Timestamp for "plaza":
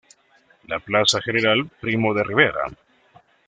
0.79-1.21